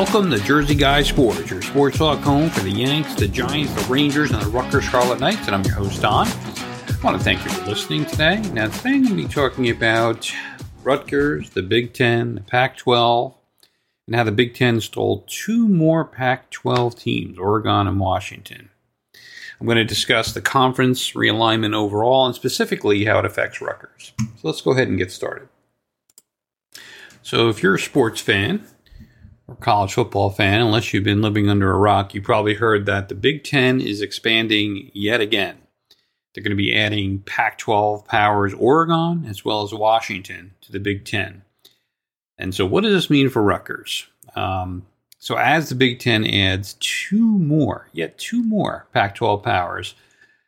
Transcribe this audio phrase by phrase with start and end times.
[0.00, 3.92] Welcome to Jersey Guy Sports, your sports talk home for the Yanks, the Giants, the
[3.92, 5.46] Rangers, and the Rutgers Scarlet Knights.
[5.46, 6.26] And I'm your host, Don.
[6.26, 8.40] I want to thank you for listening today.
[8.54, 10.32] Now, today I'm going to be talking about
[10.82, 13.34] Rutgers, the Big Ten, the Pac 12,
[14.06, 18.70] and how the Big Ten stole two more Pac 12 teams, Oregon and Washington.
[19.60, 24.14] I'm going to discuss the conference realignment overall and specifically how it affects Rutgers.
[24.18, 25.50] So let's go ahead and get started.
[27.22, 28.66] So, if you're a sports fan,
[29.60, 33.14] college football fan, unless you've been living under a rock, you probably heard that the
[33.14, 35.58] Big Ten is expanding yet again.
[36.34, 40.78] They're going to be adding Pac 12 powers Oregon as well as Washington to the
[40.78, 41.42] Big Ten.
[42.38, 44.06] And so, what does this mean for Rutgers?
[44.36, 44.86] Um,
[45.18, 49.94] so, as the Big Ten adds two more, yet two more Pac 12 powers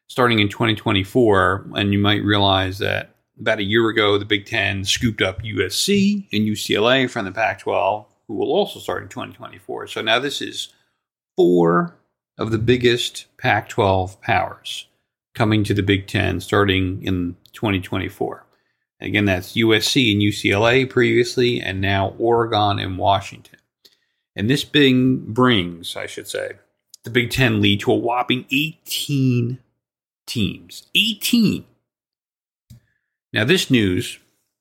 [0.06, 4.84] starting in 2024, and you might realize that about a year ago, the Big Ten
[4.84, 9.88] scooped up USC and UCLA from the Pac 12 who will also start in 2024.
[9.88, 10.72] So now this is
[11.36, 11.98] four
[12.38, 14.86] of the biggest Pac 12 powers
[15.34, 18.46] coming to the Big Ten starting in 2024.
[19.02, 23.58] Again, that's USC and UCLA previously, and now Oregon and Washington.
[24.34, 26.52] And this big brings, I should say,
[27.04, 29.58] the Big Ten lead to a whopping 18
[30.26, 30.84] teams.
[30.94, 31.66] 18.
[33.34, 34.18] Now, this news,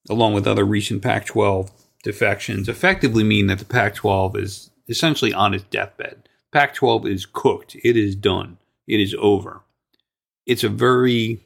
[0.10, 5.34] along with other recent Pac 12 defections effectively mean that the Pac 12 is essentially
[5.34, 6.28] on its deathbed.
[6.52, 9.62] Pac 12 is cooked, it is done, it is over.
[10.46, 11.46] It's a very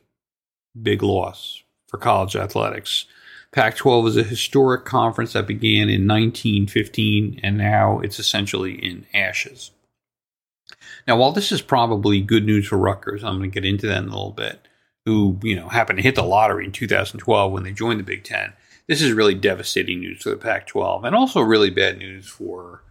[0.82, 3.06] big loss for college athletics.
[3.52, 9.06] Pac 12 is a historic conference that began in 1915 and now it's essentially in
[9.14, 9.72] ashes.
[11.08, 14.00] Now, while this is probably good news for Rutgers, I'm going to get into that
[14.00, 14.68] in a little bit,
[15.06, 18.24] who, you know, happened to hit the lottery in 2012 when they joined the Big
[18.24, 18.54] Ten
[18.88, 22.84] this is really devastating news for the Pac 12 and also really bad news for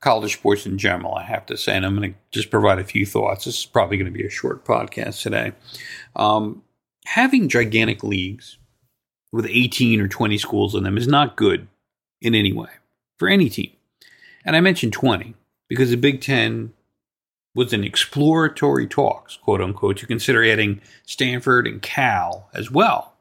[0.00, 1.76] college sports in general, I have to say.
[1.76, 3.44] And I'm going to just provide a few thoughts.
[3.44, 5.52] This is probably going to be a short podcast today.
[6.14, 6.62] Um,
[7.06, 8.58] having gigantic leagues
[9.32, 11.66] with 18 or 20 schools in them is not good
[12.20, 12.70] in any way
[13.18, 13.72] for any team.
[14.44, 15.34] And I mentioned 20
[15.68, 16.72] because the Big Ten
[17.54, 23.17] was in exploratory talks, quote unquote, to consider adding Stanford and Cal as well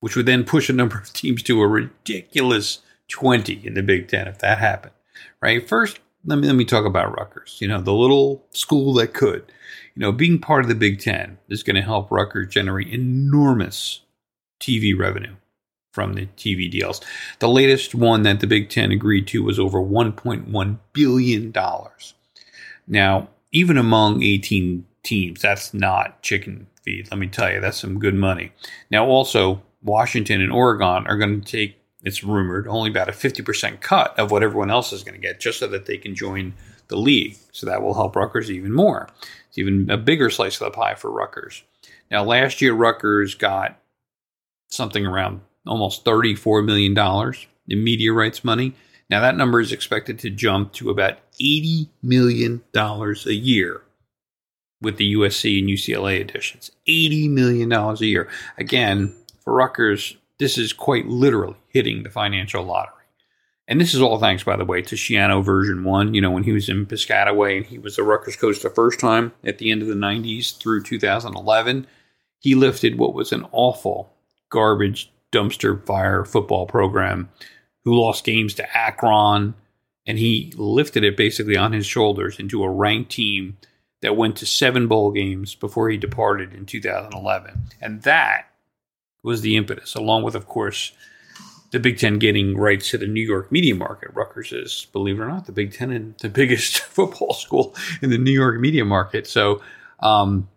[0.00, 4.08] which would then push a number of teams to a ridiculous 20 in the Big
[4.08, 4.94] Ten if that happened.
[5.40, 5.66] Right?
[5.66, 7.58] First, let me let me talk about Rutgers.
[7.60, 9.52] You know, the little school that could.
[9.94, 14.02] You know, being part of the Big Ten is going to help Rutgers generate enormous
[14.60, 15.34] TV revenue
[15.92, 17.00] from the TV deals.
[17.40, 21.54] The latest one that the Big Ten agreed to was over $1.1 billion.
[22.86, 27.08] Now, even among 18 teams, that's not chicken feed.
[27.10, 28.52] Let me tell you, that's some good money.
[28.90, 33.80] Now, also, Washington and Oregon are going to take, it's rumored, only about a 50%
[33.80, 36.54] cut of what everyone else is going to get just so that they can join
[36.88, 37.36] the league.
[37.52, 39.08] So that will help Rutgers even more.
[39.48, 41.62] It's even a bigger slice of the pie for Rutgers.
[42.10, 43.78] Now, last year, Rutgers got
[44.68, 46.96] something around almost $34 million
[47.68, 48.74] in media rights money.
[49.08, 53.82] Now, that number is expected to jump to about $80 million a year
[54.80, 56.70] with the USC and UCLA additions.
[56.88, 58.28] $80 million a year.
[58.56, 62.94] Again, for Rutgers, this is quite literally hitting the financial lottery.
[63.70, 66.12] And this is all thanks, by the way, to Schiano version one.
[66.12, 68.98] You know, when he was in Piscataway and he was the Rutgers coach the first
[68.98, 71.86] time at the end of the 90s through 2011,
[72.40, 74.12] he lifted what was an awful,
[74.48, 77.28] garbage, dumpster fire football program
[77.84, 79.54] who lost games to Akron.
[80.04, 83.56] And he lifted it basically on his shoulders into a ranked team
[84.02, 87.68] that went to seven bowl games before he departed in 2011.
[87.80, 88.49] And that
[89.22, 90.92] was the impetus, along with, of course,
[91.70, 94.10] the Big Ten getting rights to the New York media market.
[94.14, 98.10] Rutgers is, believe it or not, the Big Ten and the biggest football school in
[98.10, 99.26] the New York media market.
[99.26, 99.60] So,
[100.00, 100.48] um,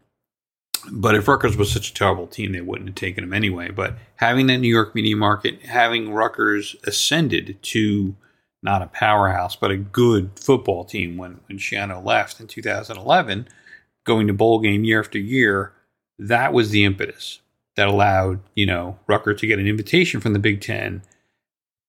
[0.91, 3.69] but if Rutgers was such a terrible team, they wouldn't have taken them anyway.
[3.69, 8.15] But having that New York media market, having Rutgers ascended to
[8.61, 13.47] not a powerhouse, but a good football team when, when Schiano left in 2011,
[14.05, 15.73] going to bowl game year after year,
[16.17, 17.39] that was the impetus
[17.75, 21.01] that allowed, you know, Rutgers to get an invitation from the Big Ten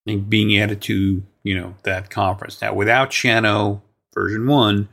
[0.06, 2.60] and being added to, you know, that conference.
[2.60, 3.82] Now, without Schiano
[4.14, 4.88] version one,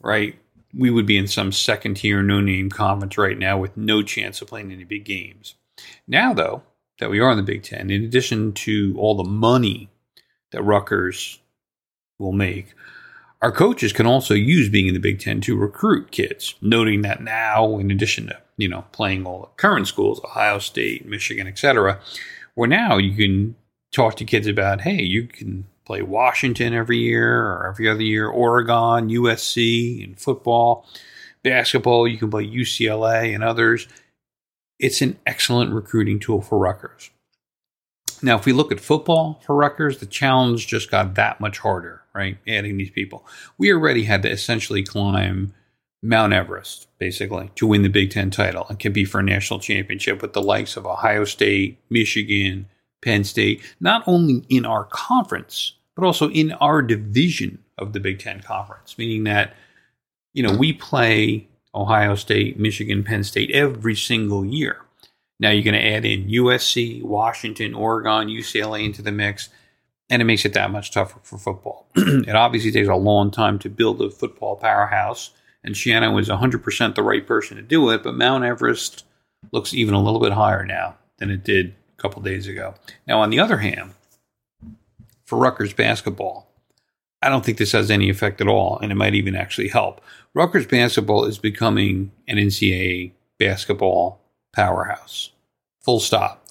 [0.00, 0.38] right,
[0.74, 4.40] we would be in some second tier, no name conference right now with no chance
[4.40, 5.54] of playing any big games.
[6.06, 6.62] Now, though,
[6.98, 9.90] that we are in the Big Ten, in addition to all the money
[10.52, 11.40] that Rutgers
[12.18, 12.74] will make,
[13.40, 17.22] our coaches can also use being in the Big Ten to recruit kids, noting that
[17.22, 22.00] now, in addition to you know playing all the current schools, Ohio State, Michigan, etc.,
[22.54, 23.56] where now you can
[23.92, 28.28] talk to kids about, hey, you can play Washington every year or every other year,
[28.28, 30.86] Oregon, USC in football.
[31.42, 33.88] Basketball, you can play UCLA and others.
[34.78, 37.10] It's an excellent recruiting tool for Rutgers.
[38.22, 42.02] Now, if we look at football for Rutgers, the challenge just got that much harder,
[42.14, 42.38] right?
[42.46, 43.26] Adding these people.
[43.58, 45.52] We already had to essentially climb
[46.02, 50.20] Mount Everest, basically, to win the Big Ten title and compete for a national championship
[50.20, 52.66] with the likes of Ohio State, Michigan,
[53.02, 58.18] Penn State, not only in our conference, but also in our division of the Big
[58.18, 59.54] Ten Conference, meaning that,
[60.32, 64.80] you know, we play Ohio State, Michigan, Penn State every single year.
[65.38, 69.48] Now you're going to add in USC, Washington, Oregon, UCLA into the mix,
[70.08, 71.88] and it makes it that much tougher for football.
[71.96, 75.30] it obviously takes a long time to build a football powerhouse,
[75.64, 79.04] and Schiano was 100% the right person to do it, but Mount Everest
[79.52, 82.74] looks even a little bit higher now than it did a couple days ago.
[83.06, 83.92] Now, on the other hand,
[85.24, 86.48] for Rutgers basketball,
[87.22, 90.00] I don't think this has any effect at all, and it might even actually help.
[90.34, 94.20] Rutgers basketball is becoming an NCAA basketball
[94.52, 95.30] powerhouse.
[95.80, 96.46] Full stop.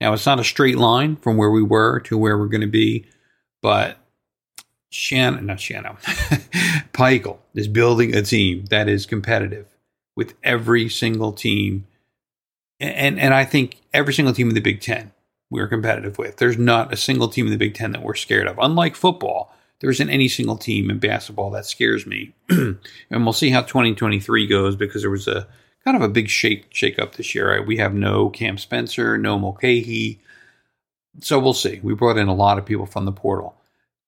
[0.00, 2.66] Now, it's not a straight line from where we were to where we're going to
[2.66, 3.06] be,
[3.62, 3.98] but
[4.94, 6.00] Schiano, not Schiano,
[6.92, 9.66] Pikiell is building a team that is competitive
[10.14, 11.84] with every single team.
[12.78, 15.10] And, and I think every single team in the Big Ten
[15.50, 16.36] we're competitive with.
[16.36, 18.56] There's not a single team in the Big Ten that we're scared of.
[18.60, 22.32] Unlike football, there isn't any single team in basketball that scares me.
[22.48, 22.78] and
[23.10, 25.48] we'll see how 2023 goes because there was a
[25.84, 27.50] kind of a big shake shake up this year.
[27.50, 27.66] Right?
[27.66, 30.20] We have no Cam Spencer, no Mulcahy.
[31.20, 31.80] So we'll see.
[31.82, 33.56] We brought in a lot of people from the portal.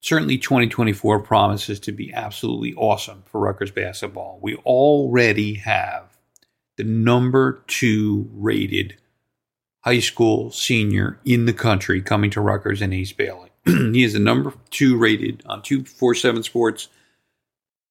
[0.06, 4.38] Certainly 2024 promises to be absolutely awesome for Rutgers basketball.
[4.41, 6.17] We already have
[6.76, 8.99] the number two rated
[9.81, 13.50] high school senior in the country coming to Rutgers and Ace Bailey.
[13.67, 16.87] he is the number two rated on 247 Sports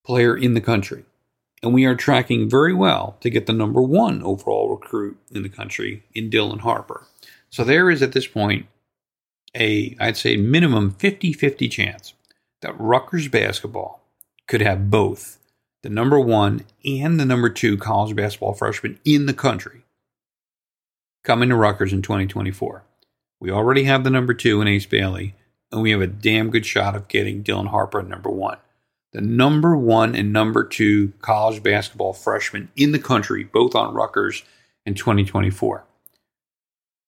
[0.06, 1.04] player in the country
[1.62, 5.50] and we are tracking very well to get the number one overall recruit in the
[5.50, 7.08] country in Dylan Harper.
[7.50, 8.68] So there is at this point
[9.56, 12.14] a, I'd say, minimum 50 50 chance
[12.62, 14.02] that Rutgers basketball
[14.48, 15.40] could have both
[15.84, 19.84] the number one and the number two college basketball freshman in the country
[21.24, 22.84] coming to Rutgers in 2024.
[23.40, 25.36] We already have the number two in Ace Bailey,
[25.72, 28.58] and we have a damn good shot of getting Dylan Harper at number one
[29.16, 34.44] the number one and number two college basketball freshmen in the country, both on Rutgers
[34.86, 35.86] in 2024.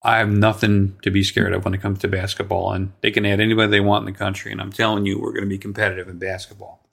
[0.02, 3.26] I have nothing to be scared of when it comes to basketball, and they can
[3.26, 4.52] add anybody they want in the country.
[4.52, 6.86] And I'm telling you, we're going to be competitive in basketball.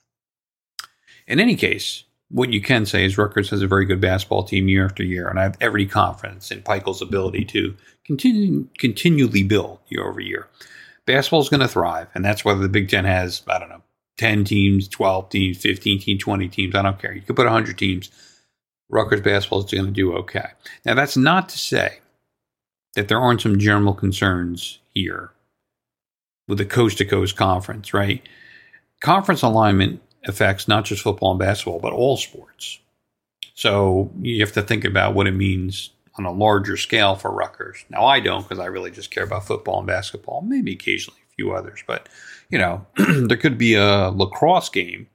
[1.27, 4.67] In any case, what you can say is Rutgers has a very good basketball team
[4.67, 9.79] year after year, and I have every confidence in Pikiell's ability to continue continually build
[9.87, 10.47] year over year.
[11.05, 13.83] Basketball is going to thrive, and that's whether the Big Ten has I don't know
[14.17, 16.75] 10 teams, 12 teams, 15 teams, 20 teams.
[16.75, 17.13] I don't care.
[17.13, 18.09] You could put 100 teams.
[18.89, 20.49] Rutgers basketball is going to do okay.
[20.85, 21.99] Now, that's not to say
[22.95, 25.31] that there aren't some general concerns here
[26.47, 28.21] with the coast to coast conference, right?
[29.01, 32.79] Conference alignment affects not just football and basketball, but all sports.
[33.53, 37.83] So you have to think about what it means on a larger scale for Rutgers.
[37.89, 41.35] Now, I don't because I really just care about football and basketball, maybe occasionally a
[41.35, 42.07] few others, but
[42.49, 45.07] you know, there could be a lacrosse game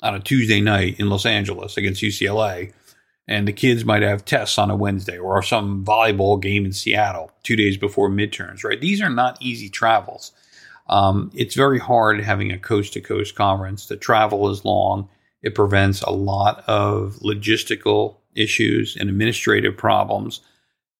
[0.00, 2.72] on a Tuesday night in Los Angeles against UCLA,
[3.28, 7.30] and the kids might have tests on a Wednesday, or some volleyball game in Seattle
[7.42, 8.80] two days before midterms, right?
[8.80, 10.32] These are not easy travels.
[10.88, 13.86] Um, it's very hard having a coast to coast conference.
[13.86, 15.08] The travel is long.
[15.42, 20.40] It prevents a lot of logistical issues and administrative problems.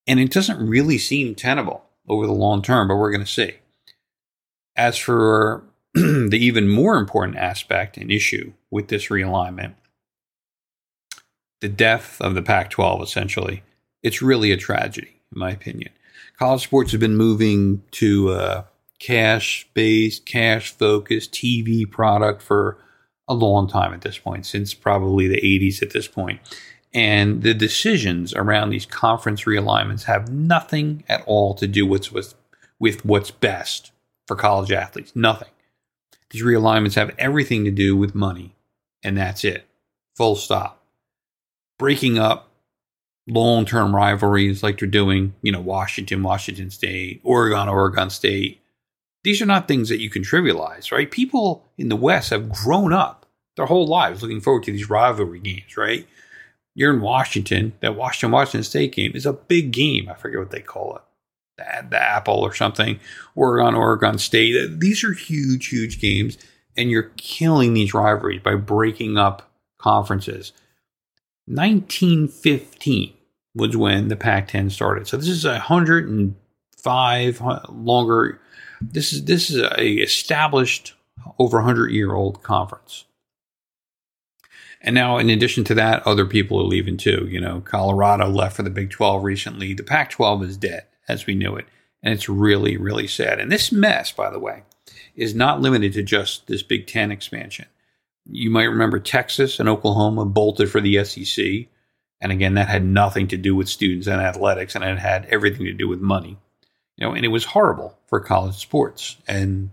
[0.06, 3.54] And it doesn't really seem tenable over the long term, but we're going to see.
[4.76, 5.64] As for
[5.94, 9.74] the even more important aspect and issue with this realignment,
[11.62, 13.62] the death of the Pac 12, essentially,
[14.02, 15.92] it's really a tragedy, in my opinion.
[16.36, 18.64] College sports have been moving to uh, a
[18.98, 22.78] cash based, cash focused TV product for
[23.28, 26.40] a long time at this point, since probably the 80s at this point.
[26.92, 32.34] And the decisions around these conference realignments have nothing at all to do with, with,
[32.80, 33.92] with what's best
[34.26, 35.14] for college athletes.
[35.14, 35.48] Nothing.
[36.30, 38.56] These realignments have everything to do with money,
[39.04, 39.64] and that's it.
[40.16, 40.81] Full stop.
[41.82, 42.48] Breaking up
[43.26, 48.60] long term rivalries like they're doing, you know, Washington, Washington State, Oregon, Oregon State.
[49.24, 51.10] These are not things that you can trivialize, right?
[51.10, 55.40] People in the West have grown up their whole lives looking forward to these rivalry
[55.40, 56.06] games, right?
[56.76, 57.72] You're in Washington.
[57.80, 60.08] That Washington Washington State game is a big game.
[60.08, 61.02] I forget what they call it.
[61.58, 63.00] the, the Apple or something,
[63.34, 64.78] Oregon, Oregon State.
[64.78, 66.38] These are huge, huge games,
[66.76, 70.52] and you're killing these rivalries by breaking up conferences.
[71.46, 73.14] 1915
[73.54, 75.06] was when the Pac-10 started.
[75.06, 78.40] So this is a 105 uh, longer.
[78.80, 80.94] This is this is a established
[81.38, 83.04] over 100 year old conference.
[84.84, 87.28] And now, in addition to that, other people are leaving too.
[87.30, 89.74] You know, Colorado left for the Big 12 recently.
[89.74, 91.66] The Pac 12 is dead as we knew it.
[92.02, 93.38] And it's really, really sad.
[93.38, 94.64] And this mess, by the way,
[95.14, 97.66] is not limited to just this Big 10 expansion.
[98.26, 101.68] You might remember Texas and Oklahoma bolted for the SEC.
[102.20, 105.66] And again, that had nothing to do with students and athletics, and it had everything
[105.66, 106.38] to do with money.
[106.96, 109.16] You know, and it was horrible for college sports.
[109.26, 109.70] And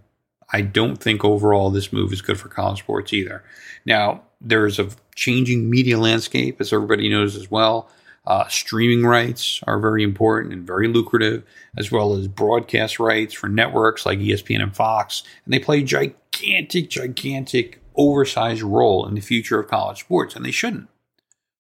[0.52, 3.44] I don't think overall this move is good for college sports either.
[3.86, 7.90] Now, there's a changing media landscape, as everybody knows as well.
[8.26, 11.44] Uh, streaming rights are very important and very lucrative,
[11.78, 15.24] as well as broadcast rights for networks like ESPN and Fox.
[15.46, 20.52] And they play gigantic, gigantic, oversized role in the future of college sports, and they
[20.52, 20.88] shouldn't.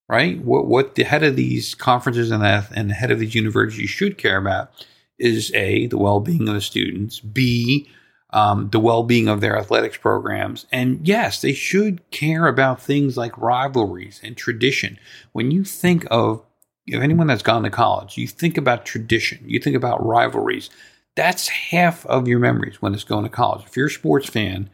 [0.07, 0.43] Right?
[0.43, 3.91] What what the head of these conferences and the, and the head of these universities
[3.91, 4.71] should care about
[5.19, 7.87] is a the well being of the students, b
[8.31, 10.65] um, the well being of their athletics programs.
[10.71, 14.97] And yes, they should care about things like rivalries and tradition.
[15.31, 16.43] When you think of
[16.87, 20.69] if anyone that's gone to college, you think about tradition, you think about rivalries.
[21.15, 23.65] That's half of your memories when it's going to college.
[23.65, 24.69] If you're a sports fan,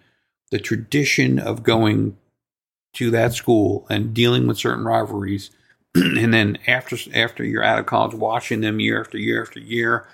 [0.51, 2.17] the tradition of going
[2.93, 5.51] to that school and dealing with certain rivalries,
[5.95, 10.07] and then after after you're out of college, watching them year after year after year,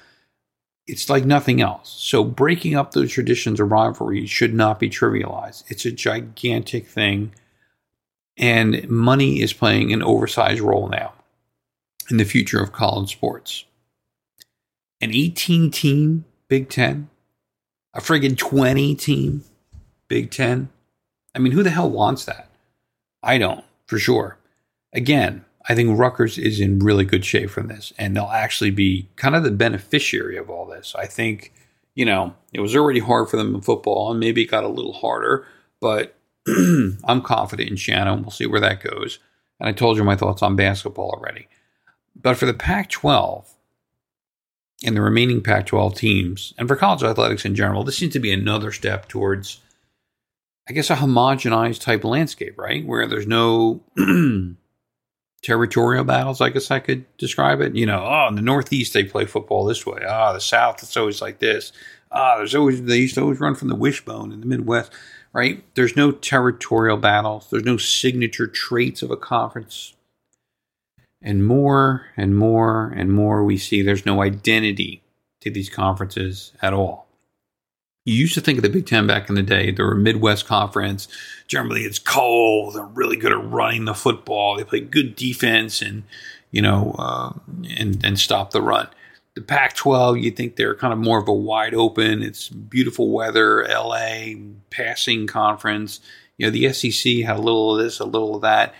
[0.87, 1.89] it's like nothing else.
[1.89, 5.63] So breaking up those traditions of rivalry should not be trivialized.
[5.69, 7.33] It's a gigantic thing,
[8.37, 11.13] and money is playing an oversized role now
[12.09, 13.65] in the future of college sports.
[14.99, 17.09] An 18 team Big Ten,
[17.93, 19.45] a friggin' 20 team
[20.11, 20.67] Big Ten.
[21.33, 22.49] I mean, who the hell wants that?
[23.23, 24.37] I don't, for sure.
[24.91, 29.07] Again, I think Rutgers is in really good shape from this, and they'll actually be
[29.15, 30.93] kind of the beneficiary of all this.
[30.99, 31.53] I think,
[31.95, 34.67] you know, it was already hard for them in football, and maybe it got a
[34.67, 35.47] little harder,
[35.79, 36.13] but
[36.47, 38.19] I'm confident in Schiano.
[38.19, 39.19] We'll see where that goes.
[39.61, 41.47] And I told you my thoughts on basketball already.
[42.21, 43.49] But for the Pac 12
[44.83, 48.19] and the remaining Pac 12 teams, and for college athletics in general, this seems to
[48.19, 49.61] be another step towards,
[50.69, 52.85] I guess, a homogenized type landscape, right?
[52.85, 53.81] Where there's no
[55.41, 57.75] territorial battles, I guess I could describe it.
[57.75, 60.03] You know, oh, in the Northeast, they play football this way.
[60.07, 61.71] Ah, oh, the South, it's always like this.
[62.11, 64.91] Ah, oh, there's always, they used to always run from the wishbone in the Midwest,
[65.33, 65.63] right?
[65.75, 69.95] There's no territorial battles, there's no signature traits of a conference
[71.21, 75.03] and more and more and more we see there's no identity
[75.39, 77.07] to these conferences at all.
[78.03, 80.47] You used to think of the Big Ten back in the day, they were Midwest
[80.47, 81.07] conference.
[81.47, 82.73] Generally, it's cold.
[82.73, 84.57] They're really good at running the football.
[84.57, 86.03] They play good defense and,
[86.49, 87.33] you know, uh,
[87.77, 88.87] and, and stop the run.
[89.35, 93.11] The Pac 12, you think they're kind of more of a wide open, it's beautiful
[93.11, 94.33] weather, LA,
[94.71, 95.99] passing conference.
[96.37, 98.73] You know, the SEC had a little of this, a little of that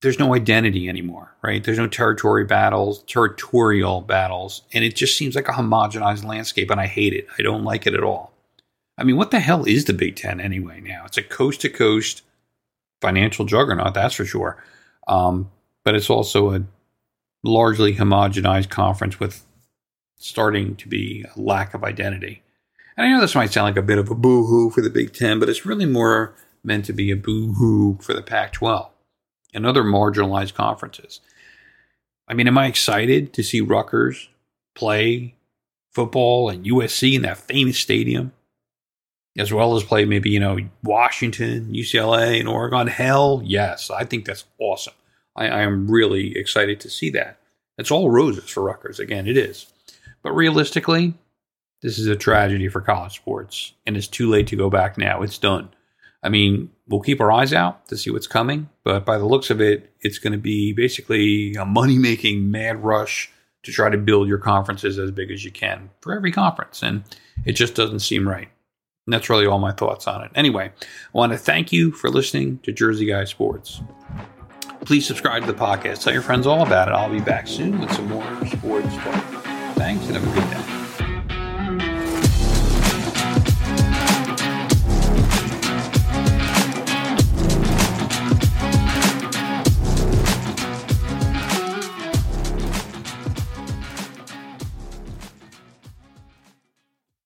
[0.00, 1.62] there's no identity anymore, right?
[1.62, 6.80] There's no territory battles, territorial battles, and it just seems like a homogenized landscape, and
[6.80, 7.26] I hate it.
[7.38, 8.32] I don't like it at all.
[8.96, 10.80] I mean, what the hell is the Big Ten anyway?
[10.80, 12.22] Now it's a coast to coast
[13.00, 14.62] financial juggernaut, that's for sure.
[15.06, 15.50] Um,
[15.84, 16.64] but it's also a
[17.42, 19.44] largely homogenized conference with
[20.16, 22.42] starting to be a lack of identity.
[22.96, 24.90] And I know this might sound like a bit of a boo hoo for the
[24.90, 28.52] Big Ten, but it's really more meant to be a boo hoo for the Pac
[28.52, 28.90] 12
[29.54, 31.20] and other marginalized conferences.
[32.26, 34.28] I mean, am I excited to see Rutgers
[34.74, 35.34] play
[35.92, 38.32] football and USC in that famous stadium,
[39.36, 42.86] as well as play maybe, you know, Washington, UCLA, and Oregon?
[42.86, 43.90] Hell yes.
[43.90, 44.94] I think that's awesome.
[45.34, 47.38] I, I am really excited to see that.
[47.78, 48.98] It's all roses for Rutgers.
[48.98, 49.66] Again, it is.
[50.22, 51.14] But realistically,
[51.80, 55.22] this is a tragedy for college sports, and it's too late to go back now.
[55.22, 55.70] It's done.
[56.22, 59.50] I mean, we'll keep our eyes out to see what's coming, but by the looks
[59.50, 63.30] of it, it's going to be basically a money making mad rush
[63.62, 66.82] to try to build your conferences as big as you can for every conference.
[66.82, 67.04] And
[67.44, 68.48] it just doesn't seem right.
[69.06, 70.30] And that's really all my thoughts on it.
[70.34, 73.80] Anyway, I want to thank you for listening to Jersey Guy Sports.
[74.80, 76.02] Please subscribe to the podcast.
[76.02, 76.92] Tell your friends all about it.
[76.92, 79.24] I'll be back soon with some more sports talk.
[79.74, 80.77] Thanks and have a good day.